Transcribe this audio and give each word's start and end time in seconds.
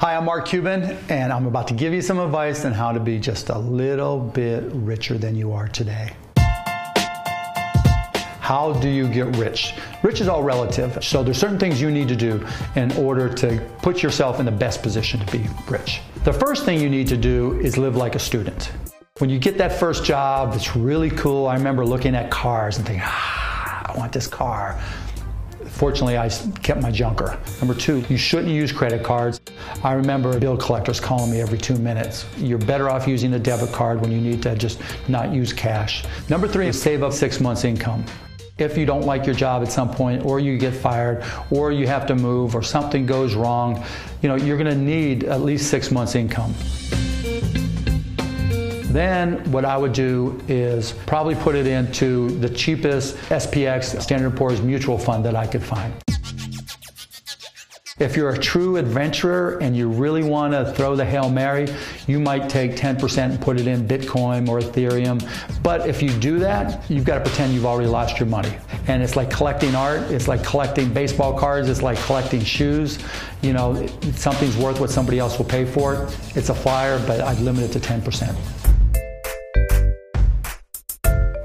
Hi, 0.00 0.16
I'm 0.16 0.24
Mark 0.24 0.46
Cuban, 0.46 0.96
and 1.10 1.30
I'm 1.30 1.44
about 1.44 1.68
to 1.68 1.74
give 1.74 1.92
you 1.92 2.00
some 2.00 2.18
advice 2.18 2.64
on 2.64 2.72
how 2.72 2.90
to 2.90 2.98
be 2.98 3.18
just 3.18 3.50
a 3.50 3.58
little 3.58 4.18
bit 4.18 4.64
richer 4.72 5.18
than 5.18 5.36
you 5.36 5.52
are 5.52 5.68
today. 5.68 6.14
How 8.40 8.72
do 8.80 8.88
you 8.88 9.06
get 9.08 9.36
rich? 9.36 9.74
Rich 10.02 10.22
is 10.22 10.28
all 10.28 10.42
relative, 10.42 11.04
so 11.04 11.22
there's 11.22 11.36
certain 11.36 11.58
things 11.58 11.82
you 11.82 11.90
need 11.90 12.08
to 12.08 12.16
do 12.16 12.42
in 12.76 12.90
order 12.92 13.28
to 13.34 13.60
put 13.82 14.02
yourself 14.02 14.40
in 14.40 14.46
the 14.46 14.50
best 14.50 14.82
position 14.82 15.20
to 15.20 15.30
be 15.30 15.46
rich. 15.68 16.00
The 16.24 16.32
first 16.32 16.64
thing 16.64 16.80
you 16.80 16.88
need 16.88 17.08
to 17.08 17.18
do 17.18 17.60
is 17.60 17.76
live 17.76 17.94
like 17.94 18.14
a 18.14 18.18
student. 18.18 18.72
When 19.18 19.28
you 19.28 19.38
get 19.38 19.58
that 19.58 19.78
first 19.78 20.02
job, 20.02 20.54
it's 20.54 20.74
really 20.74 21.10
cool. 21.10 21.46
I 21.46 21.56
remember 21.56 21.84
looking 21.84 22.14
at 22.14 22.30
cars 22.30 22.78
and 22.78 22.86
thinking, 22.86 23.04
ah, 23.04 23.92
I 23.92 23.98
want 23.98 24.12
this 24.12 24.26
car. 24.26 24.80
Fortunately, 25.80 26.18
I 26.18 26.28
kept 26.62 26.82
my 26.82 26.90
junker. 26.90 27.38
Number 27.58 27.72
two, 27.72 28.04
you 28.10 28.18
shouldn't 28.18 28.52
use 28.52 28.70
credit 28.70 29.02
cards. 29.02 29.40
I 29.82 29.94
remember 29.94 30.38
bill 30.38 30.58
collectors 30.58 31.00
calling 31.00 31.30
me 31.30 31.40
every 31.40 31.56
two 31.56 31.76
minutes. 31.76 32.26
You're 32.36 32.58
better 32.58 32.90
off 32.90 33.08
using 33.08 33.32
a 33.32 33.38
debit 33.38 33.72
card 33.72 33.98
when 34.02 34.12
you 34.12 34.20
need 34.20 34.42
to 34.42 34.54
just 34.54 34.78
not 35.08 35.32
use 35.32 35.54
cash. 35.54 36.04
Number 36.28 36.46
three 36.46 36.68
is 36.68 36.78
save 36.78 37.02
up 37.02 37.14
six 37.14 37.40
months' 37.40 37.64
income. 37.64 38.04
If 38.58 38.76
you 38.76 38.84
don't 38.84 39.06
like 39.06 39.24
your 39.24 39.34
job 39.34 39.62
at 39.62 39.72
some 39.72 39.90
point, 39.90 40.22
or 40.26 40.38
you 40.38 40.58
get 40.58 40.74
fired, 40.74 41.24
or 41.50 41.72
you 41.72 41.86
have 41.86 42.04
to 42.08 42.14
move, 42.14 42.54
or 42.54 42.62
something 42.62 43.06
goes 43.06 43.34
wrong, 43.34 43.82
you 44.20 44.28
know, 44.28 44.36
you're 44.36 44.58
gonna 44.58 44.74
need 44.74 45.24
at 45.24 45.40
least 45.40 45.70
six 45.70 45.90
months' 45.90 46.14
income. 46.14 46.54
Then 48.90 49.50
what 49.52 49.64
I 49.64 49.76
would 49.76 49.92
do 49.92 50.42
is 50.48 50.92
probably 51.06 51.36
put 51.36 51.54
it 51.54 51.68
into 51.68 52.30
the 52.40 52.48
cheapest 52.48 53.16
SPX, 53.28 54.02
Standard 54.02 54.36
Poor's 54.36 54.60
mutual 54.60 54.98
fund 54.98 55.24
that 55.24 55.36
I 55.36 55.46
could 55.46 55.62
find. 55.62 55.94
If 58.00 58.16
you're 58.16 58.30
a 58.30 58.38
true 58.38 58.78
adventurer 58.78 59.58
and 59.58 59.76
you 59.76 59.88
really 59.88 60.24
want 60.24 60.54
to 60.54 60.72
throw 60.72 60.96
the 60.96 61.04
Hail 61.04 61.30
Mary, 61.30 61.68
you 62.08 62.18
might 62.18 62.48
take 62.48 62.74
10% 62.74 63.18
and 63.18 63.40
put 63.40 63.60
it 63.60 63.68
in 63.68 63.86
Bitcoin 63.86 64.48
or 64.48 64.58
Ethereum. 64.58 65.22
But 65.62 65.86
if 65.86 66.02
you 66.02 66.08
do 66.08 66.40
that, 66.40 66.90
you've 66.90 67.04
got 67.04 67.16
to 67.16 67.20
pretend 67.20 67.52
you've 67.52 67.66
already 67.66 67.88
lost 67.88 68.18
your 68.18 68.26
money. 68.26 68.56
And 68.88 69.02
it's 69.02 69.14
like 69.14 69.30
collecting 69.30 69.76
art, 69.76 70.00
it's 70.10 70.26
like 70.26 70.42
collecting 70.42 70.92
baseball 70.92 71.38
cards, 71.38 71.68
it's 71.68 71.82
like 71.82 71.98
collecting 71.98 72.42
shoes. 72.42 72.98
You 73.42 73.52
know, 73.52 73.86
something's 74.14 74.56
worth 74.56 74.80
what 74.80 74.90
somebody 74.90 75.20
else 75.20 75.38
will 75.38 75.44
pay 75.44 75.64
for 75.64 75.94
it. 75.94 76.18
It's 76.34 76.48
a 76.48 76.54
flyer, 76.54 76.98
but 77.06 77.20
I'd 77.20 77.38
limit 77.38 77.64
it 77.64 77.80
to 77.80 77.86
10%. 77.86 78.69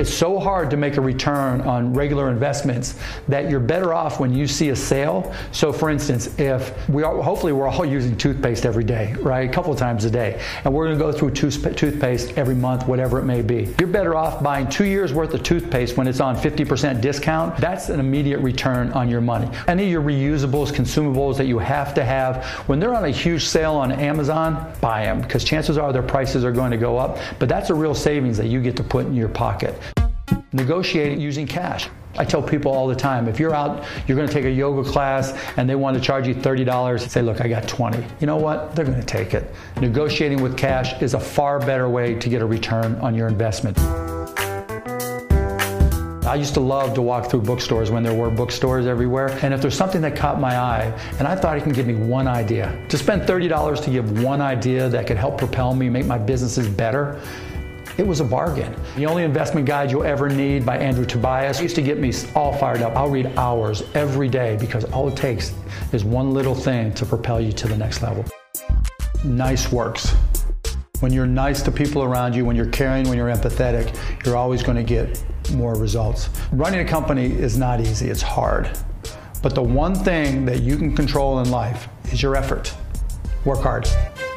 It's 0.00 0.14
so 0.14 0.38
hard 0.40 0.70
to 0.70 0.78
make 0.78 0.96
a 0.96 1.00
return 1.02 1.60
on 1.60 1.92
regular 1.92 2.30
investments 2.30 2.94
that 3.28 3.50
you're 3.50 3.60
better 3.60 3.92
off 3.92 4.18
when 4.18 4.32
you 4.32 4.46
see 4.46 4.70
a 4.70 4.76
sale. 4.76 5.34
So, 5.52 5.74
for 5.74 5.90
instance, 5.90 6.38
if 6.38 6.88
we 6.88 7.02
are, 7.02 7.20
hopefully 7.20 7.52
we're 7.52 7.68
all 7.68 7.84
using 7.84 8.16
toothpaste 8.16 8.64
every 8.64 8.82
day, 8.82 9.12
right? 9.20 9.46
A 9.46 9.52
couple 9.52 9.70
of 9.70 9.78
times 9.78 10.06
a 10.06 10.10
day, 10.10 10.40
and 10.64 10.72
we're 10.72 10.86
going 10.86 10.98
to 10.98 11.04
go 11.04 11.12
through 11.12 11.32
toothpaste 11.32 12.38
every 12.38 12.54
month, 12.54 12.86
whatever 12.86 13.18
it 13.18 13.24
may 13.24 13.42
be. 13.42 13.74
You're 13.78 13.88
better 13.88 14.14
off 14.14 14.42
buying 14.42 14.70
two 14.70 14.86
years 14.86 15.12
worth 15.12 15.34
of 15.34 15.42
toothpaste 15.42 15.98
when 15.98 16.08
it's 16.08 16.20
on 16.20 16.34
50% 16.34 17.02
discount. 17.02 17.58
That's 17.58 17.90
an 17.90 18.00
immediate 18.00 18.38
return 18.38 18.92
on 18.92 19.10
your 19.10 19.20
money. 19.20 19.50
Any 19.68 19.84
of 19.84 19.90
your 19.90 20.00
reusables, 20.00 20.68
consumables 20.68 21.36
that 21.36 21.44
you 21.44 21.58
have 21.58 21.92
to 21.92 22.04
have, 22.06 22.42
when 22.68 22.80
they're 22.80 22.94
on 22.94 23.04
a 23.04 23.10
huge 23.10 23.44
sale 23.44 23.74
on 23.74 23.92
Amazon, 23.92 24.72
buy 24.80 25.04
them 25.04 25.20
because 25.20 25.44
chances 25.44 25.76
are 25.76 25.92
their 25.92 26.02
prices 26.02 26.42
are 26.42 26.52
going 26.52 26.70
to 26.70 26.78
go 26.78 26.96
up. 26.96 27.18
But 27.38 27.50
that's 27.50 27.68
a 27.68 27.74
real 27.74 27.94
savings 27.94 28.38
that 28.38 28.46
you 28.46 28.62
get 28.62 28.78
to 28.78 28.82
put 28.82 29.04
in 29.04 29.14
your 29.14 29.28
pocket. 29.28 29.74
Negotiate 30.52 31.16
using 31.18 31.46
cash. 31.46 31.88
I 32.18 32.24
tell 32.24 32.42
people 32.42 32.72
all 32.72 32.88
the 32.88 32.96
time 32.96 33.28
if 33.28 33.38
you're 33.38 33.54
out, 33.54 33.86
you're 34.08 34.16
going 34.16 34.26
to 34.26 34.34
take 34.34 34.46
a 34.46 34.50
yoga 34.50 34.88
class 34.88 35.32
and 35.56 35.70
they 35.70 35.76
want 35.76 35.96
to 35.96 36.02
charge 36.02 36.26
you 36.26 36.34
$30, 36.34 37.08
say, 37.08 37.22
look, 37.22 37.40
I 37.40 37.46
got 37.46 37.68
20. 37.68 38.04
You 38.18 38.26
know 38.26 38.36
what? 38.36 38.74
They're 38.74 38.84
going 38.84 38.98
to 38.98 39.06
take 39.06 39.32
it. 39.32 39.48
Negotiating 39.80 40.42
with 40.42 40.58
cash 40.58 41.00
is 41.00 41.14
a 41.14 41.20
far 41.20 41.60
better 41.60 41.88
way 41.88 42.14
to 42.16 42.28
get 42.28 42.42
a 42.42 42.46
return 42.46 42.96
on 42.96 43.14
your 43.14 43.28
investment. 43.28 43.78
I 46.26 46.34
used 46.34 46.54
to 46.54 46.60
love 46.60 46.94
to 46.94 47.02
walk 47.02 47.30
through 47.30 47.42
bookstores 47.42 47.92
when 47.92 48.02
there 48.02 48.14
were 48.14 48.30
bookstores 48.30 48.86
everywhere. 48.86 49.30
And 49.42 49.54
if 49.54 49.60
there's 49.60 49.76
something 49.76 50.00
that 50.02 50.16
caught 50.16 50.40
my 50.40 50.56
eye, 50.56 50.92
and 51.18 51.28
I 51.28 51.36
thought 51.36 51.56
it 51.56 51.62
can 51.62 51.72
give 51.72 51.86
me 51.86 51.94
one 51.94 52.26
idea, 52.26 52.76
to 52.88 52.98
spend 52.98 53.22
$30 53.22 53.84
to 53.84 53.90
give 53.90 54.22
one 54.22 54.40
idea 54.40 54.88
that 54.88 55.06
could 55.06 55.16
help 55.16 55.38
propel 55.38 55.74
me, 55.74 55.88
make 55.88 56.06
my 56.06 56.18
businesses 56.18 56.68
better, 56.68 57.20
it 57.98 58.06
was 58.06 58.20
a 58.20 58.24
bargain. 58.24 58.74
The 58.96 59.06
Only 59.06 59.24
Investment 59.24 59.66
Guide 59.66 59.90
You'll 59.90 60.04
Ever 60.04 60.28
Need 60.28 60.64
by 60.64 60.78
Andrew 60.78 61.04
Tobias 61.04 61.60
used 61.60 61.74
to 61.76 61.82
get 61.82 61.98
me 61.98 62.12
all 62.34 62.56
fired 62.56 62.82
up. 62.82 62.96
I'll 62.96 63.10
read 63.10 63.26
hours 63.36 63.82
every 63.94 64.28
day 64.28 64.56
because 64.58 64.84
all 64.86 65.08
it 65.08 65.16
takes 65.16 65.52
is 65.92 66.04
one 66.04 66.32
little 66.32 66.54
thing 66.54 66.92
to 66.94 67.06
propel 67.06 67.40
you 67.40 67.52
to 67.52 67.68
the 67.68 67.76
next 67.76 68.02
level. 68.02 68.24
Nice 69.24 69.70
works. 69.70 70.14
When 71.00 71.12
you're 71.12 71.26
nice 71.26 71.62
to 71.62 71.70
people 71.70 72.02
around 72.02 72.34
you, 72.34 72.44
when 72.44 72.56
you're 72.56 72.66
caring, 72.66 73.08
when 73.08 73.16
you're 73.16 73.30
empathetic, 73.30 73.96
you're 74.24 74.36
always 74.36 74.62
going 74.62 74.76
to 74.76 74.82
get 74.82 75.22
more 75.52 75.74
results. 75.74 76.28
Running 76.52 76.80
a 76.80 76.84
company 76.84 77.26
is 77.26 77.56
not 77.56 77.80
easy, 77.80 78.08
it's 78.08 78.22
hard. 78.22 78.70
But 79.42 79.54
the 79.54 79.62
one 79.62 79.94
thing 79.94 80.44
that 80.44 80.60
you 80.62 80.76
can 80.76 80.94
control 80.94 81.40
in 81.40 81.50
life 81.50 81.88
is 82.12 82.22
your 82.22 82.36
effort. 82.36 82.74
Work 83.44 83.60
hard. 83.60 83.88